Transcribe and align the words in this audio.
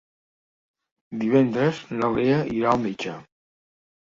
Divendres 1.23 1.83
na 2.01 2.09
Lea 2.17 2.41
irà 2.61 2.73
al 2.73 2.83
metge. 2.89 3.15